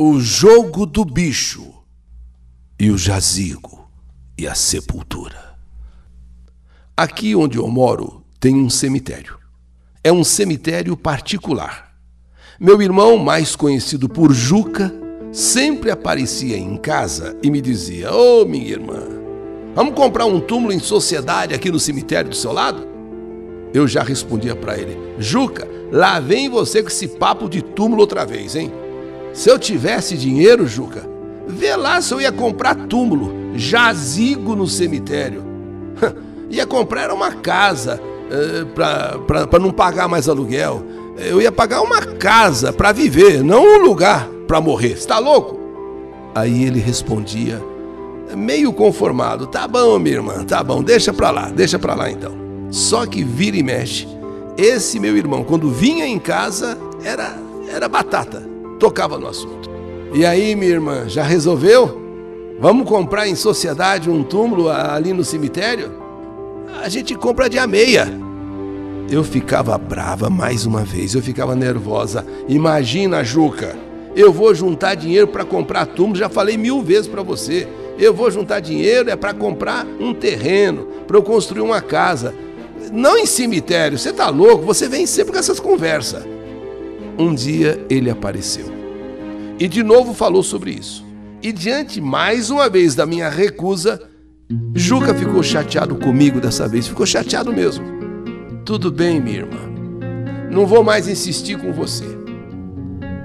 [0.00, 1.74] O jogo do bicho
[2.78, 3.90] e o jazigo
[4.38, 5.58] e a sepultura.
[6.96, 9.36] Aqui onde eu moro tem um cemitério.
[10.04, 11.96] É um cemitério particular.
[12.60, 14.94] Meu irmão, mais conhecido por Juca,
[15.32, 19.02] sempre aparecia em casa e me dizia: Ô oh, minha irmã,
[19.74, 22.86] vamos comprar um túmulo em sociedade aqui no cemitério do seu lado?
[23.74, 28.24] Eu já respondia para ele: Juca, lá vem você com esse papo de túmulo outra
[28.24, 28.70] vez, hein?
[29.38, 31.08] Se eu tivesse dinheiro, Juca,
[31.46, 35.44] vê lá se eu ia comprar túmulo, jazigo no cemitério.
[36.50, 40.82] ia comprar uma casa uh, eh, para não pagar mais aluguel.
[41.16, 44.94] Eu ia pagar uma casa para viver, não um lugar para morrer.
[44.94, 45.56] Está louco?
[46.34, 47.62] Aí ele respondia,
[48.34, 52.32] meio conformado: Tá bom, minha irmã, tá bom, deixa para lá, deixa para lá então.
[52.72, 54.08] Só que vira e mexe.
[54.56, 57.38] Esse meu irmão, quando vinha em casa, era,
[57.72, 58.47] era batata
[58.78, 59.68] tocava no assunto.
[60.12, 62.08] E aí, minha irmã, já resolveu?
[62.60, 65.92] Vamos comprar em sociedade um túmulo ali no cemitério?
[66.82, 68.08] A gente compra de meia.
[69.10, 72.26] Eu ficava brava mais uma vez, eu ficava nervosa.
[72.48, 73.76] Imagina, Juca,
[74.14, 77.66] eu vou juntar dinheiro para comprar túmulo, já falei mil vezes para você.
[77.98, 82.34] Eu vou juntar dinheiro é para comprar um terreno, para eu construir uma casa.
[82.92, 84.64] Não em cemitério, você tá louco?
[84.64, 86.24] Você vem sempre com essas conversas.
[87.18, 88.78] Um dia ele apareceu
[89.58, 91.04] e de novo falou sobre isso.
[91.42, 94.00] E diante mais uma vez da minha recusa,
[94.74, 97.84] Juca ficou chateado comigo dessa vez, ficou chateado mesmo.
[98.64, 99.58] Tudo bem, minha irmã.
[100.50, 102.06] Não vou mais insistir com você.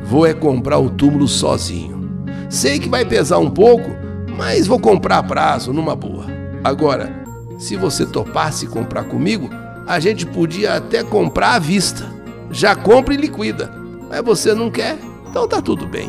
[0.03, 2.25] Vou é comprar o túmulo sozinho.
[2.49, 3.89] Sei que vai pesar um pouco,
[4.37, 6.25] mas vou comprar a prazo, numa boa.
[6.63, 7.11] Agora,
[7.57, 9.49] se você topasse comprar comigo,
[9.87, 12.11] a gente podia até comprar à vista.
[12.51, 13.82] Já compra e liquida.
[14.13, 14.95] Mas você não quer,
[15.27, 16.07] então tá tudo bem.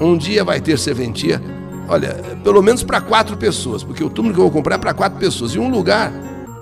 [0.00, 1.42] Um dia vai ter serventia,
[1.88, 4.94] olha, pelo menos para quatro pessoas, porque o túmulo que eu vou comprar é para
[4.94, 5.52] quatro pessoas.
[5.52, 6.12] E um lugar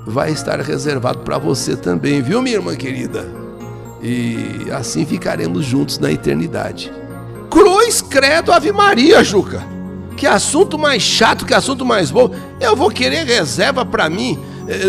[0.07, 3.29] vai estar reservado para você também, viu, minha irmã querida?
[4.03, 6.91] E assim ficaremos juntos na eternidade.
[7.51, 9.63] Cruz, credo, Ave Maria, Juca.
[10.17, 12.31] Que assunto mais chato, que assunto mais bom.
[12.59, 14.39] Eu vou querer reserva para mim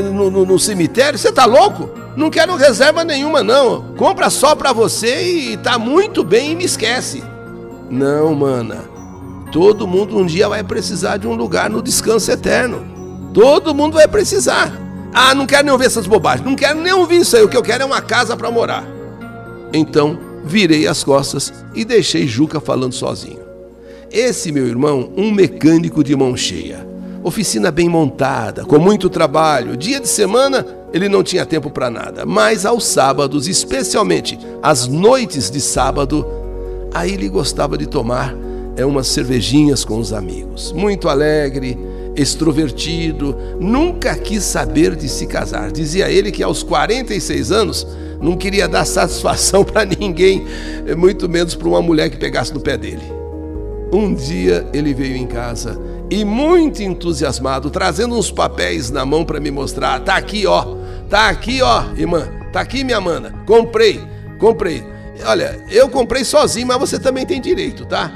[0.04, 1.18] no, no, no cemitério?
[1.18, 1.90] Você tá louco?
[2.16, 3.94] Não quero reserva nenhuma, não.
[3.96, 7.24] Compra só pra você e tá muito bem e me esquece.
[7.90, 8.86] Não, mana.
[9.52, 12.86] Todo mundo um dia vai precisar de um lugar no descanso eterno.
[13.34, 14.72] Todo mundo vai precisar.
[15.14, 16.46] Ah, não quero nem ouvir essas bobagens.
[16.48, 17.44] Não quero nem ouvir isso aí.
[17.44, 18.84] O que eu quero é uma casa para morar.
[19.72, 23.42] Então, virei as costas e deixei Juca falando sozinho.
[24.12, 26.93] Esse meu irmão, um mecânico de mão cheia.
[27.24, 29.78] Oficina bem montada, com muito trabalho.
[29.78, 35.50] Dia de semana, ele não tinha tempo para nada, mas aos sábados, especialmente às noites
[35.50, 36.26] de sábado,
[36.94, 38.36] aí ele gostava de tomar
[38.76, 40.72] é umas cervejinhas com os amigos.
[40.72, 41.78] Muito alegre,
[42.16, 45.72] extrovertido, nunca quis saber de se casar.
[45.72, 47.88] Dizia ele que aos 46 anos
[48.20, 50.46] não queria dar satisfação para ninguém,
[50.98, 53.04] muito menos para uma mulher que pegasse no pé dele.
[53.92, 55.80] Um dia ele veio em casa
[56.14, 60.00] e muito entusiasmado, trazendo uns papéis na mão para me mostrar.
[60.02, 60.76] Tá aqui, ó.
[61.10, 62.28] Tá aqui, ó, irmã.
[62.52, 63.34] Tá aqui, minha mana.
[63.48, 64.00] Comprei,
[64.38, 64.84] comprei.
[65.26, 68.12] Olha, eu comprei sozinho, mas você também tem direito, tá?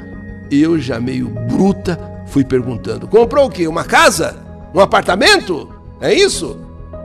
[0.51, 3.67] Eu já meio bruta fui perguntando: comprou o quê?
[3.67, 4.35] Uma casa?
[4.75, 5.67] Um apartamento?
[5.99, 6.55] É isso?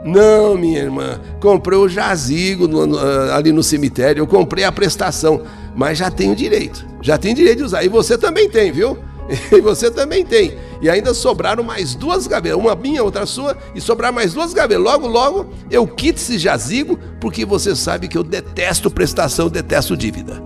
[0.05, 5.41] Não, minha irmã, comprei o jazigo no, ah, ali no cemitério, eu comprei a prestação,
[5.75, 7.83] mas já tenho direito, já tenho direito de usar.
[7.83, 8.95] E você também tem, viu?
[9.51, 10.57] E você também tem.
[10.81, 14.83] E ainda sobraram mais duas gavetas, uma minha, outra sua, e sobrar mais duas gavetas.
[14.83, 20.41] Logo, logo, eu quito esse jazigo, porque você sabe que eu detesto prestação, detesto dívida.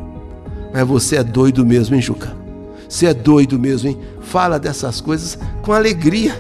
[0.74, 2.36] Mas você é doido mesmo, hein, Juca?
[2.88, 4.00] Você é doido mesmo, hein?
[4.22, 6.36] Fala dessas coisas com alegria.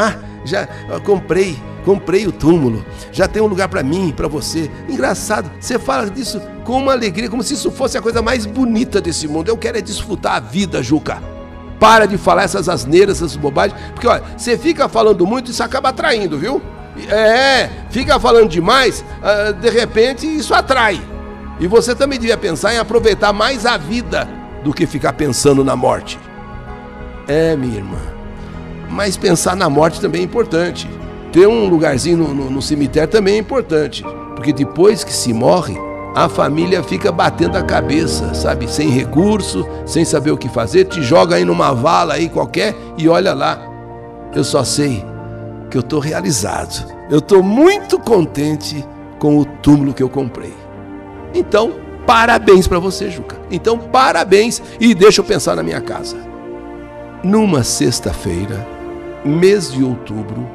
[0.00, 0.68] Ah, já
[1.04, 2.86] comprei, comprei o túmulo.
[3.10, 4.70] Já tem um lugar para mim, para você.
[4.88, 9.00] Engraçado, você fala disso com uma alegria, como se isso fosse a coisa mais bonita
[9.00, 9.48] desse mundo.
[9.48, 11.37] Eu quero é desfrutar a vida, Juca.
[11.78, 15.90] Para de falar essas asneiras, essas bobagens, porque olha, você fica falando muito, isso acaba
[15.90, 16.60] atraindo, viu?
[17.08, 21.00] É, fica falando demais, uh, de repente isso atrai.
[21.60, 24.28] E você também devia pensar em aproveitar mais a vida
[24.64, 26.18] do que ficar pensando na morte.
[27.26, 27.98] É, minha irmã.
[28.88, 30.88] Mas pensar na morte também é importante.
[31.32, 34.04] Ter um lugarzinho no, no, no cemitério também é importante.
[34.34, 35.76] Porque depois que se morre,
[36.24, 38.68] a família fica batendo a cabeça, sabe?
[38.68, 43.08] Sem recurso, sem saber o que fazer, te joga aí numa vala aí qualquer e
[43.08, 43.60] olha lá.
[44.34, 45.04] Eu só sei
[45.70, 46.92] que eu estou realizado.
[47.08, 48.84] Eu estou muito contente
[49.20, 50.54] com o túmulo que eu comprei.
[51.32, 51.72] Então,
[52.04, 53.38] Parabéns para você, Juca.
[53.50, 56.16] Então, parabéns e deixa eu pensar na minha casa.
[57.22, 58.66] Numa sexta-feira,
[59.22, 60.48] mês de outubro,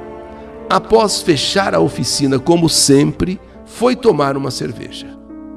[0.68, 5.13] após fechar a oficina como sempre, foi tomar uma cerveja.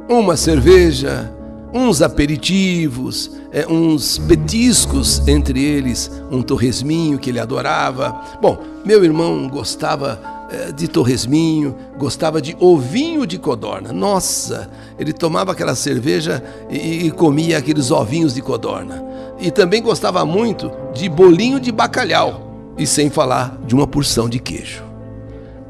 [0.08, 1.32] Uma cerveja,
[1.74, 8.16] uns aperitivos, é, uns petiscos, entre eles um torresminho que ele adorava.
[8.40, 13.92] Bom, meu irmão gostava é, de torresminho, gostava de ovinho de codorna.
[13.92, 19.04] Nossa, ele tomava aquela cerveja e, e comia aqueles ovinhos de codorna.
[19.40, 24.38] E também gostava muito de bolinho de bacalhau, e sem falar de uma porção de
[24.38, 24.84] queijo.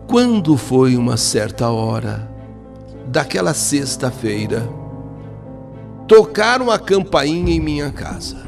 [0.07, 2.36] Quando foi uma certa hora
[3.07, 4.69] daquela sexta-feira,
[6.09, 8.47] tocaram a campainha em minha casa.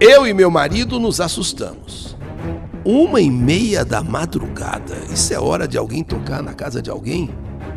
[0.00, 2.16] Eu e meu marido nos assustamos.
[2.84, 4.94] Uma e meia da madrugada.
[5.10, 7.30] Isso é hora de alguém tocar na casa de alguém?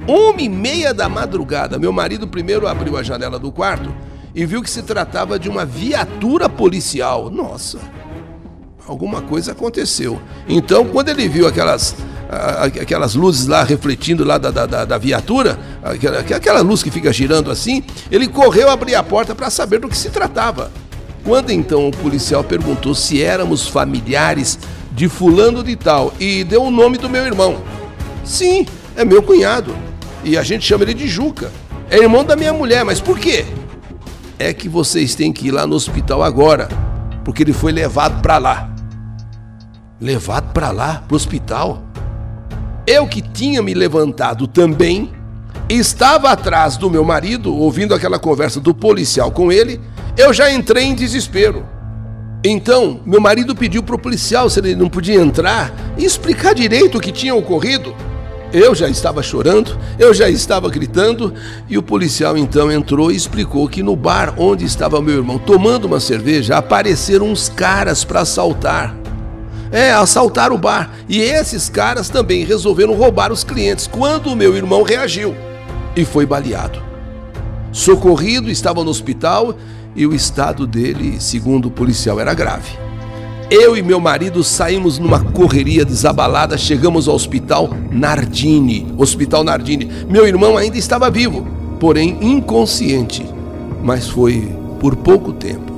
[0.08, 1.80] Uma e meia da madrugada.
[1.80, 3.94] Meu marido primeiro abriu a janela do quarto
[4.36, 7.30] e viu que se tratava de uma viatura policial.
[7.30, 7.80] Nossa,
[8.88, 10.20] alguma coisa aconteceu.
[10.48, 11.96] Então, quando ele viu aquelas
[12.82, 15.58] aquelas luzes lá refletindo lá da, da, da viatura,
[16.30, 19.98] aquela, luz que fica girando assim, ele correu abrir a porta para saber do que
[19.98, 20.70] se tratava.
[21.24, 24.60] Quando então o policial perguntou se éramos familiares
[24.92, 27.62] de fulano de tal e deu o nome do meu irmão.
[28.24, 29.76] Sim, é meu cunhado.
[30.24, 31.52] E a gente chama ele de Juca.
[31.90, 33.46] É irmão da minha mulher, mas por quê?
[34.38, 36.68] É que vocês têm que ir lá no hospital agora,
[37.24, 38.77] porque ele foi levado para lá.
[40.00, 41.82] Levado para lá, pro hospital?
[42.86, 45.12] Eu que tinha me levantado também,
[45.68, 49.82] estava atrás do meu marido, ouvindo aquela conversa do policial com ele,
[50.16, 51.66] eu já entrei em desespero.
[52.44, 57.00] Então, meu marido pediu para o policial se ele não podia entrar e explicar direito
[57.00, 57.96] o que tinha ocorrido.
[58.54, 61.34] Eu já estava chorando, eu já estava gritando,
[61.68, 65.86] e o policial então entrou e explicou que no bar onde estava meu irmão tomando
[65.86, 69.07] uma cerveja apareceram uns caras para assaltar.
[69.72, 70.92] É, assaltar o bar.
[71.08, 75.36] E esses caras também resolveram roubar os clientes quando o meu irmão reagiu
[75.96, 76.82] e foi baleado.
[77.72, 79.56] Socorrido, estava no hospital
[79.96, 82.88] e o estado dele, segundo o policial, era grave.
[83.50, 88.94] Eu e meu marido saímos numa correria desabalada, chegamos ao hospital Nardini.
[88.98, 89.90] Hospital Nardini.
[90.10, 91.48] Meu irmão ainda estava vivo,
[91.80, 93.26] porém inconsciente.
[93.82, 95.72] Mas foi por pouco tempo,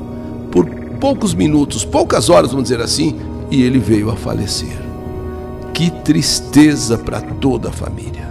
[0.52, 0.66] por
[1.00, 3.16] poucos minutos, poucas horas, vamos dizer assim,
[3.52, 4.78] e ele veio a falecer.
[5.74, 8.28] Que tristeza para toda a família.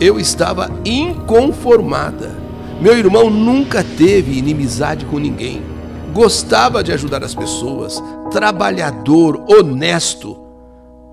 [0.00, 2.34] Eu estava inconformada.
[2.80, 5.62] Meu irmão nunca teve inimizade com ninguém.
[6.12, 10.36] Gostava de ajudar as pessoas, trabalhador, honesto.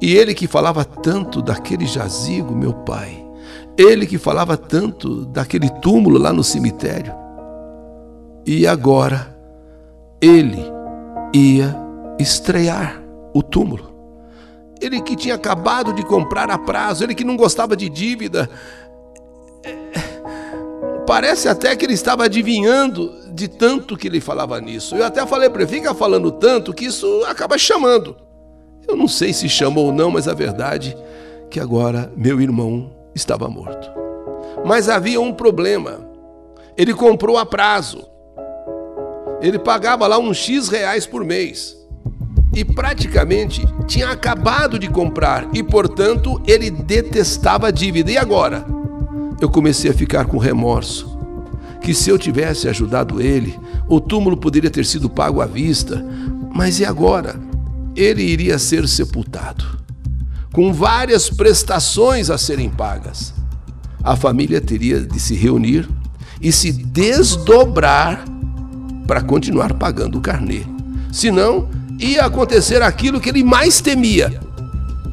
[0.02, 3.26] E ele que falava tanto daquele jazigo, meu pai.
[3.78, 7.14] Ele que falava tanto daquele túmulo lá no cemitério.
[8.46, 9.38] E agora,
[10.22, 10.64] ele
[11.34, 11.76] ia
[12.20, 13.03] estrear
[13.34, 13.92] o túmulo.
[14.80, 18.50] Ele que tinha acabado de comprar a prazo, ele que não gostava de dívida.
[21.08, 24.96] Parece até que ele estava adivinhando de tanto que ele falava nisso.
[24.96, 28.16] Eu até falei para ele, fica falando tanto que isso acaba chamando.
[28.88, 32.92] Eu não sei se chamou ou não, mas a verdade é que agora meu irmão
[33.16, 33.90] estava morto.
[34.66, 36.10] Mas havia um problema.
[36.76, 38.06] Ele comprou a prazo.
[39.42, 41.83] Ele pagava lá uns X reais por mês
[42.54, 48.12] e praticamente tinha acabado de comprar e, portanto, ele detestava a dívida.
[48.12, 48.66] E agora?
[49.42, 51.12] Eu comecei a ficar com remorso.
[51.82, 56.06] Que se eu tivesse ajudado ele, o túmulo poderia ter sido pago à vista.
[56.54, 57.36] Mas e agora?
[57.96, 59.66] Ele iria ser sepultado,
[60.52, 63.34] com várias prestações a serem pagas.
[64.04, 65.88] A família teria de se reunir
[66.42, 68.26] e se desdobrar
[69.06, 70.62] para continuar pagando o carnê.
[71.12, 71.70] Senão,
[72.04, 74.40] ia acontecer aquilo que ele mais temia: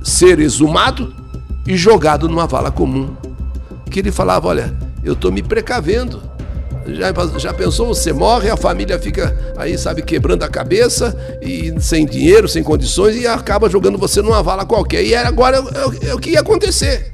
[0.02, 1.14] ser exumado
[1.66, 3.14] e jogado numa vala comum.
[3.90, 6.23] Que ele falava: Olha, eu estou me precavendo.
[6.87, 7.88] Já, já pensou?
[7.88, 13.16] Você morre, a família fica aí, sabe, quebrando a cabeça e sem dinheiro, sem condições
[13.16, 15.04] e acaba jogando você numa vala qualquer.
[15.04, 17.11] E agora é, é, é o que ia acontecer.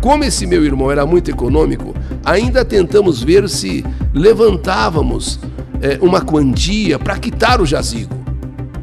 [0.00, 1.94] Como esse meu irmão era muito econômico,
[2.24, 5.40] ainda tentamos ver se levantávamos
[5.82, 8.23] é, uma quantia para quitar o jazigo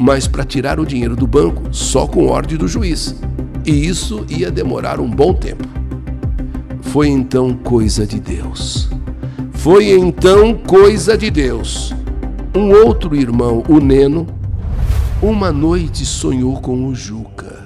[0.02, 3.16] mas para tirar o dinheiro do banco só com ordem do juiz.
[3.64, 5.68] E isso ia demorar um bom tempo.
[6.82, 8.90] Foi então coisa de Deus.
[9.52, 11.94] Foi então coisa de Deus.
[12.56, 14.26] Um outro irmão, o Neno,
[15.22, 17.62] uma noite sonhou com o Juca.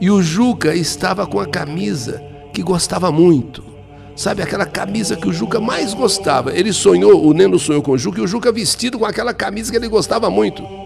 [0.00, 2.22] E o Juca estava com a camisa
[2.52, 3.74] que gostava muito,
[4.16, 6.56] Sabe, aquela camisa que o Juca mais gostava.
[6.56, 9.72] Ele sonhou, o Neno sonhou com o Juca, e o Juca vestido com aquela camisa
[9.72, 10.83] que ele gostava muito.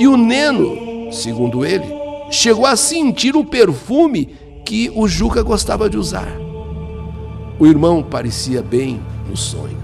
[0.00, 1.84] E o Neno, segundo ele,
[2.30, 6.26] chegou a sentir o perfume que o Juca gostava de usar.
[7.58, 9.76] O irmão parecia bem no sonho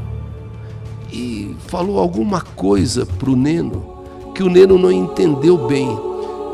[1.13, 3.95] e falou alguma coisa para o Neno
[4.35, 5.89] que o Neno não entendeu bem.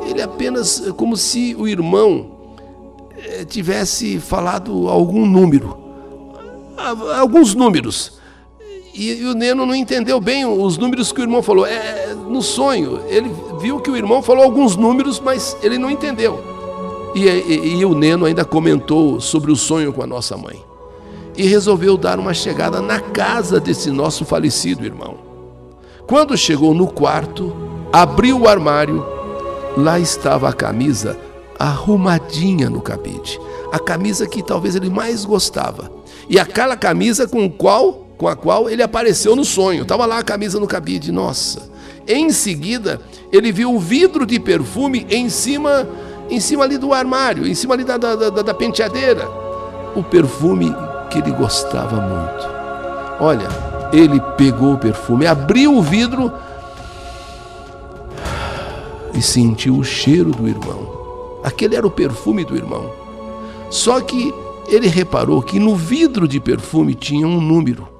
[0.09, 2.33] Ele apenas, como se o irmão
[3.16, 5.78] eh, tivesse falado algum número,
[7.16, 8.21] alguns números.
[8.92, 11.64] E, e, o Neno não entendeu bem os números que o irmão falou.
[11.64, 12.02] É,
[12.33, 16.43] no sonho, ele viu que o irmão falou alguns números, mas ele não entendeu.
[17.15, 20.65] E, e, e o Neno ainda comentou sobre o sonho com a nossa mãe.
[21.37, 25.19] E resolveu dar uma chegada na casa desse nosso falecido irmão.
[26.07, 27.55] Quando chegou no quarto,
[27.93, 29.05] abriu o armário,
[29.77, 31.19] lá estava a camisa
[31.59, 33.39] arrumadinha no cabide.
[33.71, 35.91] A camisa que talvez ele mais gostava.
[36.29, 39.83] E aquela camisa com qual com a qual ele apareceu no sonho.
[39.83, 41.72] Estava lá a camisa no cabide, nossa.
[42.07, 45.89] Em seguida, ele viu o vidro de perfume em cima,
[46.29, 49.29] em cima ali do armário, em cima ali da, da, da, da penteadeira.
[49.95, 50.75] O perfume
[51.11, 52.53] que ele gostava muito.
[53.21, 53.49] Olha,
[53.93, 56.33] ele pegou o perfume, abriu o vidro
[59.15, 61.41] e sentiu o cheiro do irmão.
[61.45, 62.91] Aquele era o perfume do irmão.
[63.71, 64.33] Só que
[64.67, 67.93] ele reparou que no vidro de perfume tinha um número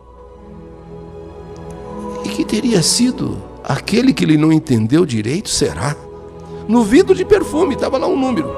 [2.33, 3.37] que teria sido
[3.73, 5.97] aquele que ele não entendeu direito, será?
[6.69, 8.55] No vidro de perfume estava lá um número.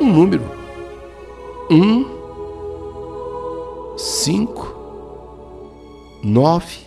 [0.00, 0.42] Um número.
[1.70, 2.04] Um,
[3.96, 4.74] cinco,
[6.22, 6.78] nove,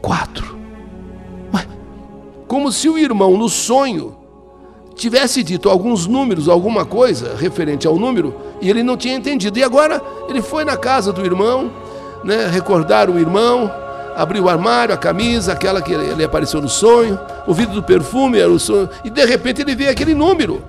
[0.00, 0.56] quatro.
[1.52, 1.66] Ué,
[2.46, 4.16] como se o irmão no sonho
[4.94, 9.58] tivesse dito alguns números, alguma coisa referente ao número, e ele não tinha entendido.
[9.58, 11.70] E agora ele foi na casa do irmão,
[12.24, 13.70] né, recordar o irmão,
[14.16, 18.38] abriu o armário, a camisa, aquela que ele apareceu no sonho, o vidro do perfume
[18.38, 20.62] era o sonho, e de repente ele vê aquele número.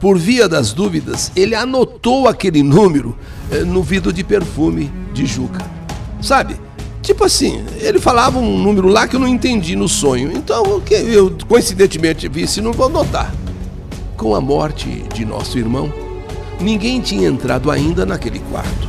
[0.00, 3.16] Por via das dúvidas, ele anotou aquele número
[3.50, 5.64] eh, no vidro de perfume de Juca.
[6.20, 6.56] Sabe?
[7.02, 10.32] Tipo assim, ele falava um número lá que eu não entendi no sonho.
[10.32, 13.32] Então, que eu coincidentemente vi, se não vou anotar.
[14.16, 15.92] Com a morte de nosso irmão,
[16.60, 18.88] ninguém tinha entrado ainda naquele quarto.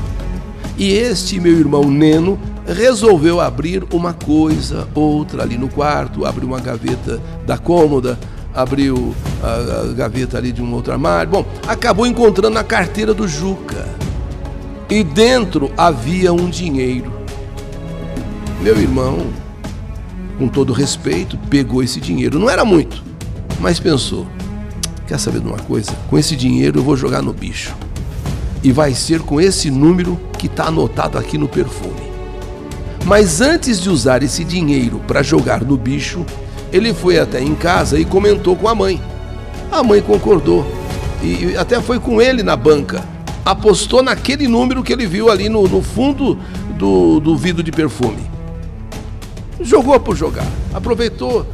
[0.77, 6.59] E este meu irmão Neno resolveu abrir uma coisa, outra ali no quarto, abriu uma
[6.59, 8.19] gaveta da cômoda,
[8.53, 11.31] abriu a, a gaveta ali de um outro armário.
[11.31, 13.85] Bom, acabou encontrando a carteira do Juca.
[14.89, 17.11] E dentro havia um dinheiro.
[18.61, 19.27] Meu irmão,
[20.37, 22.39] com todo respeito, pegou esse dinheiro.
[22.39, 23.03] Não era muito,
[23.59, 24.25] mas pensou:
[25.05, 25.91] quer saber de uma coisa?
[26.09, 27.75] Com esse dinheiro eu vou jogar no bicho.
[28.63, 32.06] E vai ser com esse número que está anotado aqui no perfume.
[33.07, 36.25] Mas antes de usar esse dinheiro para jogar no bicho,
[36.73, 39.01] ele foi até em casa e comentou com a mãe.
[39.71, 40.65] A mãe concordou
[41.23, 43.01] e até foi com ele na banca.
[43.45, 46.37] Apostou naquele número que ele viu ali no, no fundo
[46.77, 48.29] do, do vidro de perfume.
[49.61, 50.45] Jogou por jogar.
[50.73, 51.45] Aproveitou.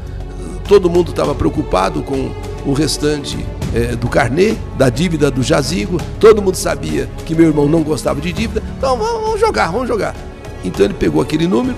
[0.68, 2.32] Todo mundo estava preocupado com
[2.66, 3.38] o restante
[3.76, 6.02] é, do carnê, da dívida do jazigo.
[6.20, 8.64] Todo mundo sabia que meu irmão não gostava de dívida.
[8.76, 10.16] Então vamos jogar, vamos jogar.
[10.64, 11.76] Então ele pegou aquele número,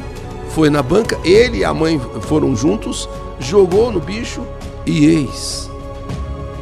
[0.50, 4.46] foi na banca, ele e a mãe foram juntos, jogou no bicho
[4.86, 5.70] e eis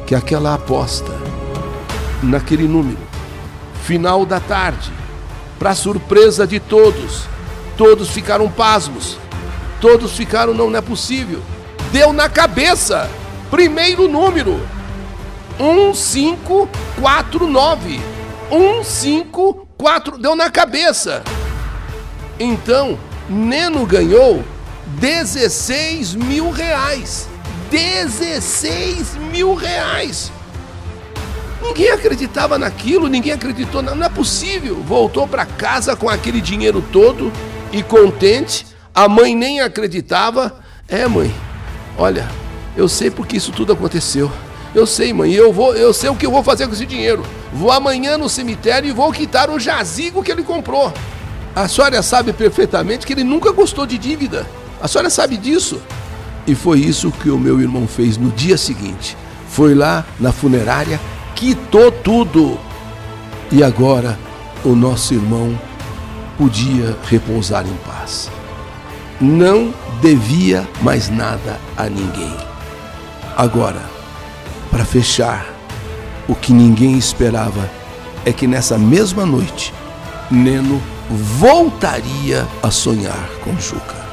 [0.06, 1.12] que aquela aposta
[2.22, 3.00] naquele número,
[3.84, 4.92] final da tarde,
[5.60, 7.26] para surpresa de todos,
[7.78, 9.18] todos ficaram pasmos,
[9.82, 11.42] todos ficaram, não, não é possível,
[11.92, 13.10] deu na cabeça,
[13.52, 14.62] primeiro número,
[15.60, 18.00] 1549,
[18.50, 21.22] 154, deu na cabeça.
[22.44, 24.44] Então, Neno ganhou
[25.00, 27.30] 16 mil reais.
[27.72, 30.30] 16 mil reais.
[31.62, 34.76] Ninguém acreditava naquilo, ninguém acreditou, não é possível.
[34.84, 37.32] Voltou para casa com aquele dinheiro todo
[37.72, 38.68] e contente.
[38.94, 40.60] A mãe nem acreditava.
[40.90, 41.34] É, mãe,
[41.98, 42.30] olha,
[42.76, 44.30] eu sei porque isso tudo aconteceu.
[44.76, 47.24] Eu sei, mãe, eu vou, eu sei o que eu vou fazer com esse dinheiro.
[47.54, 50.92] Vou amanhã no cemitério e vou quitar o jazigo que ele comprou.
[51.56, 54.48] A senhora sabe perfeitamente que ele nunca gostou de dívida.
[54.82, 55.80] A senhora sabe disso.
[56.48, 59.16] E foi isso que o meu irmão fez no dia seguinte.
[59.48, 61.00] Foi lá na funerária,
[61.36, 62.60] quitou tudo.
[63.52, 64.18] E agora
[64.66, 65.58] o nosso irmão
[66.38, 68.32] podia repousar em paz.
[69.22, 72.36] Não devia mais nada a ninguém.
[73.38, 73.82] Agora,
[74.72, 75.46] para fechar,
[76.28, 77.70] o que ninguém esperava
[78.26, 79.74] é que nessa mesma noite
[80.32, 84.04] Neno voltaria a sonhar com Juca.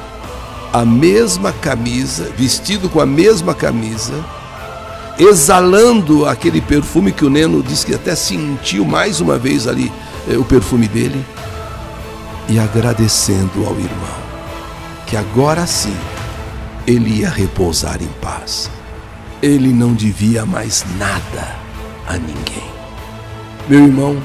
[0.73, 4.13] A mesma camisa, vestido com a mesma camisa,
[5.19, 9.91] exalando aquele perfume que o Neno disse que até sentiu mais uma vez ali
[10.29, 11.23] eh, o perfume dele,
[12.49, 14.21] e agradecendo ao irmão,
[15.05, 15.95] que agora sim
[16.87, 18.69] ele ia repousar em paz.
[19.41, 21.55] Ele não devia mais nada
[22.07, 22.69] a ninguém.
[23.67, 24.21] Meu irmão,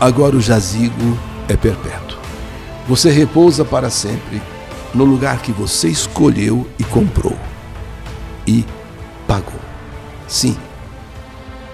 [0.00, 2.18] agora o jazigo é perpétuo.
[2.88, 4.42] Você repousa para sempre
[4.94, 7.36] no lugar que você escolheu e comprou.
[8.46, 8.64] E
[9.26, 9.60] pagou.
[10.28, 10.56] Sim.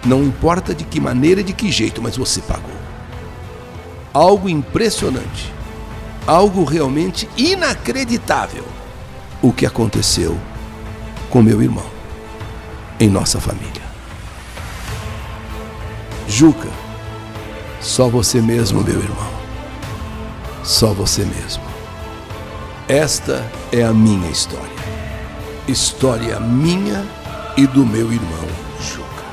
[0.04, 2.70] Não importa de que maneira e de que jeito, mas você pagou.
[4.14, 5.52] Algo impressionante.
[6.26, 8.64] Algo realmente inacreditável.
[9.42, 10.38] O que aconteceu
[11.28, 12.00] com meu irmão
[12.98, 13.82] em nossa família.
[16.28, 16.68] Juca,
[17.80, 19.39] só você mesmo, meu irmão.
[20.70, 21.64] Só você mesmo.
[22.86, 24.70] Esta é a minha história.
[25.66, 27.04] História minha
[27.56, 28.46] e do meu irmão
[28.80, 29.24] Juca.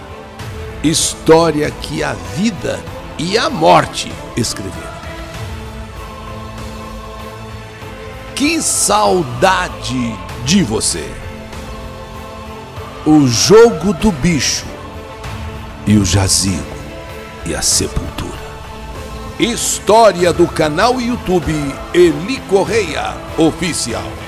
[0.83, 2.79] História que a vida
[3.19, 4.97] e a morte escreveram.
[8.33, 11.07] Que saudade de você!
[13.05, 14.65] O jogo do bicho
[15.85, 16.65] e o jazigo
[17.45, 18.36] e a sepultura.
[19.39, 21.53] História do canal YouTube
[21.93, 24.26] Eli Correia Oficial.